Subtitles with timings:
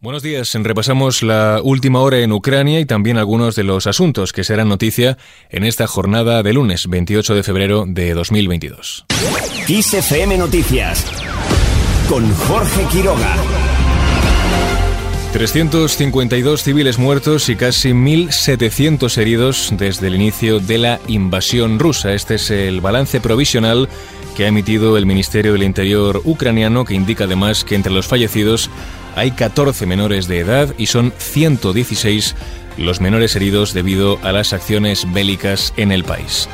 [0.00, 0.54] Buenos días.
[0.54, 5.18] Repasamos la última hora en Ucrania y también algunos de los asuntos que serán noticia
[5.50, 9.06] en esta jornada de lunes 28 de febrero de 2022.
[9.66, 11.04] XFM Noticias
[12.08, 13.34] con Jorge Quiroga.
[15.32, 22.12] 352 civiles muertos y casi 1.700 heridos desde el inicio de la invasión rusa.
[22.14, 23.88] Este es el balance provisional
[24.36, 28.70] que ha emitido el Ministerio del Interior ucraniano, que indica además que entre los fallecidos
[29.14, 32.34] hay 14 menores de edad y son 116
[32.76, 36.48] los menores heridos debido a las acciones bélicas en el país.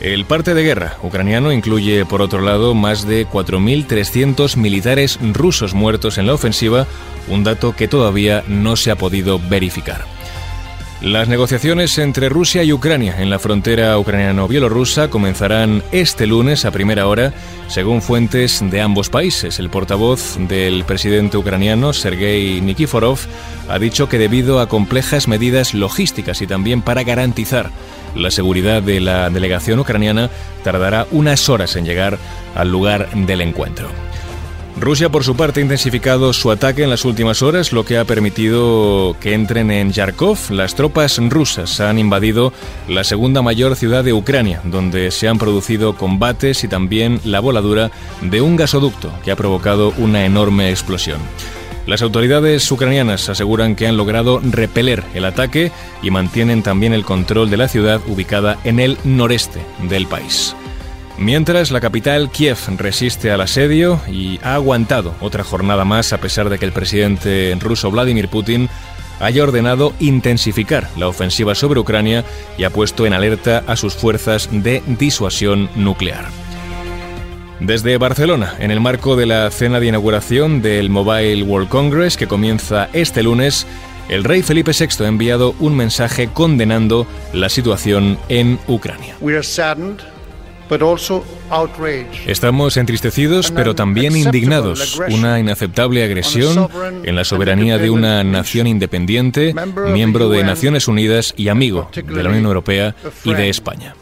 [0.00, 6.18] El parte de guerra ucraniano incluye, por otro lado, más de 4.300 militares rusos muertos
[6.18, 6.88] en la ofensiva,
[7.28, 10.11] un dato que todavía no se ha podido verificar.
[11.02, 17.08] Las negociaciones entre Rusia y Ucrania en la frontera ucraniano-bielorrusa comenzarán este lunes a primera
[17.08, 17.34] hora,
[17.66, 19.58] según fuentes de ambos países.
[19.58, 23.18] El portavoz del presidente ucraniano, Sergei Nikiforov,
[23.68, 27.70] ha dicho que debido a complejas medidas logísticas y también para garantizar
[28.14, 30.30] la seguridad de la delegación ucraniana,
[30.62, 32.16] tardará unas horas en llegar
[32.54, 33.88] al lugar del encuentro.
[34.76, 38.04] Rusia, por su parte, ha intensificado su ataque en las últimas horas, lo que ha
[38.04, 40.50] permitido que entren en Yarkov.
[40.50, 42.52] Las tropas rusas han invadido
[42.88, 47.90] la segunda mayor ciudad de Ucrania, donde se han producido combates y también la voladura
[48.22, 51.20] de un gasoducto que ha provocado una enorme explosión.
[51.86, 57.50] Las autoridades ucranianas aseguran que han logrado repeler el ataque y mantienen también el control
[57.50, 60.54] de la ciudad ubicada en el noreste del país.
[61.18, 66.48] Mientras, la capital, Kiev, resiste al asedio y ha aguantado otra jornada más a pesar
[66.48, 68.68] de que el presidente ruso Vladimir Putin
[69.20, 72.24] haya ordenado intensificar la ofensiva sobre Ucrania
[72.58, 76.26] y ha puesto en alerta a sus fuerzas de disuasión nuclear.
[77.60, 82.26] Desde Barcelona, en el marco de la cena de inauguración del Mobile World Congress que
[82.26, 83.68] comienza este lunes,
[84.08, 89.14] el rey Felipe VI ha enviado un mensaje condenando la situación en Ucrania.
[92.26, 95.00] Estamos entristecidos, pero también indignados.
[95.10, 96.68] Una inaceptable agresión
[97.04, 99.54] en la soberanía de una nación independiente,
[99.92, 102.94] miembro de Naciones Unidas y amigo de la Unión Europea
[103.24, 103.94] y de España.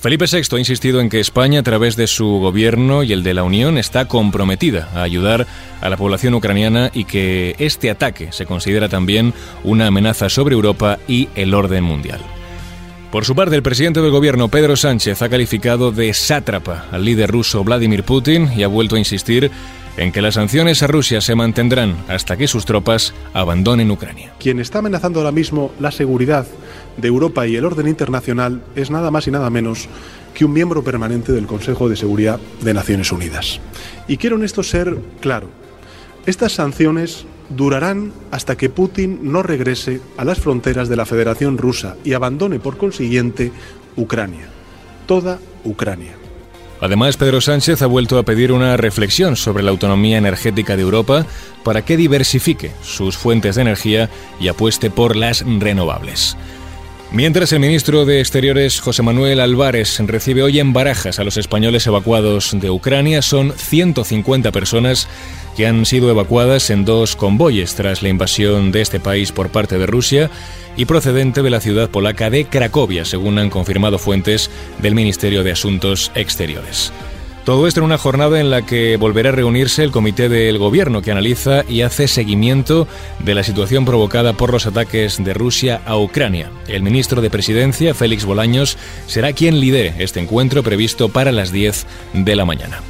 [0.00, 3.34] Felipe VI ha insistido en que España, a través de su gobierno y el de
[3.34, 5.46] la Unión, está comprometida a ayudar
[5.82, 10.98] a la población ucraniana y que este ataque se considera también una amenaza sobre Europa
[11.06, 12.20] y el orden mundial.
[13.10, 17.32] Por su parte, el presidente del gobierno, Pedro Sánchez, ha calificado de sátrapa al líder
[17.32, 19.50] ruso Vladimir Putin y ha vuelto a insistir
[19.96, 24.32] en que las sanciones a Rusia se mantendrán hasta que sus tropas abandonen Ucrania.
[24.38, 26.46] Quien está amenazando ahora mismo la seguridad
[26.98, 29.88] de Europa y el orden internacional es nada más y nada menos
[30.32, 33.58] que un miembro permanente del Consejo de Seguridad de Naciones Unidas.
[34.06, 35.48] Y quiero en esto ser claro.
[36.26, 41.96] Estas sanciones durarán hasta que Putin no regrese a las fronteras de la Federación Rusa
[42.04, 43.52] y abandone por consiguiente
[43.96, 44.48] Ucrania,
[45.06, 46.14] toda Ucrania.
[46.80, 51.26] Además, Pedro Sánchez ha vuelto a pedir una reflexión sobre la autonomía energética de Europa
[51.62, 54.08] para que diversifique sus fuentes de energía
[54.40, 56.38] y apueste por las renovables.
[57.12, 61.86] Mientras el ministro de Exteriores José Manuel Álvarez recibe hoy en Barajas a los españoles
[61.88, 65.08] evacuados de Ucrania, son 150 personas
[65.56, 69.78] que han sido evacuadas en dos convoyes tras la invasión de este país por parte
[69.78, 70.30] de Rusia
[70.76, 74.50] y procedente de la ciudad polaca de Cracovia, según han confirmado fuentes
[74.80, 76.92] del Ministerio de Asuntos Exteriores.
[77.44, 81.00] Todo esto en una jornada en la que volverá a reunirse el comité del gobierno
[81.00, 82.86] que analiza y hace seguimiento
[83.18, 86.50] de la situación provocada por los ataques de Rusia a Ucrania.
[86.68, 91.86] El ministro de Presidencia, Félix Bolaños, será quien lidere este encuentro previsto para las 10
[92.12, 92.82] de la mañana.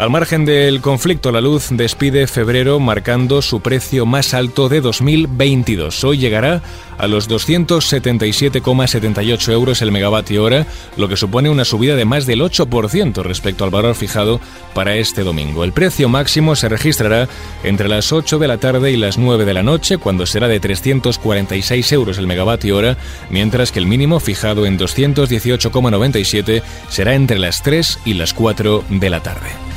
[0.00, 6.04] Al margen del conflicto, la luz despide febrero marcando su precio más alto de 2022.
[6.04, 6.62] Hoy llegará
[6.96, 10.66] a los 277,78 euros el megavatio hora,
[10.96, 14.40] lo que supone una subida de más del 8% respecto al valor fijado
[14.72, 15.64] para este domingo.
[15.64, 17.28] El precio máximo se registrará
[17.62, 20.60] entre las 8 de la tarde y las 9 de la noche, cuando será de
[20.60, 22.96] 346 euros el megavatio hora,
[23.28, 29.10] mientras que el mínimo fijado en 218,97 será entre las 3 y las 4 de
[29.10, 29.69] la tarde.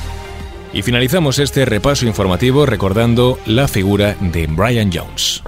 [0.74, 5.44] Y finalizamos este repaso informativo recordando la figura de Brian Jones.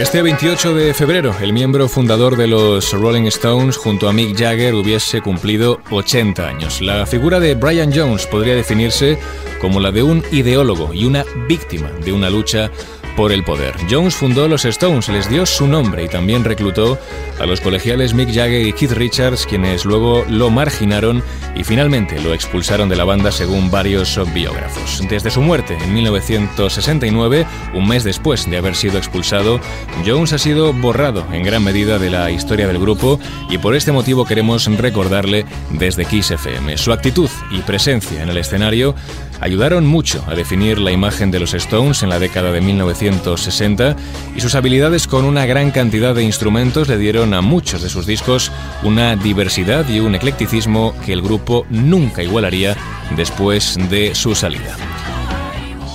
[0.00, 4.74] Este 28 de febrero, el miembro fundador de los Rolling Stones junto a Mick Jagger
[4.74, 6.80] hubiese cumplido 80 años.
[6.80, 9.18] La figura de Brian Jones podría definirse
[9.60, 12.70] como la de un ideólogo y una víctima de una lucha
[13.16, 13.74] por el poder.
[13.90, 16.98] Jones fundó los Stones, les dio su nombre y también reclutó
[17.38, 21.22] a los colegiales Mick Jagger y Keith Richards, quienes luego lo marginaron
[21.54, 25.02] y finalmente lo expulsaron de la banda según varios biógrafos.
[25.08, 29.60] Desde su muerte en 1969, un mes después de haber sido expulsado,
[30.06, 33.18] Jones ha sido borrado en gran medida de la historia del grupo
[33.48, 36.76] y por este motivo queremos recordarle desde Kiss FM.
[36.76, 38.94] Su actitud y presencia en el escenario
[39.40, 42.60] ayudaron mucho a definir la imagen de los Stones en la década de
[43.00, 43.96] 1960
[44.36, 48.06] y sus habilidades con una gran cantidad de instrumentos le dieron a muchos de sus
[48.06, 48.52] discos
[48.82, 52.76] una diversidad y un eclecticismo que el grupo nunca igualaría
[53.16, 54.76] después de su salida.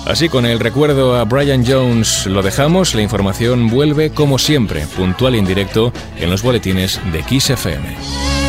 [0.05, 5.35] Así con el recuerdo a Brian Jones lo dejamos, la información vuelve como siempre, puntual
[5.35, 8.44] y en directo en los boletines de Kiss FM.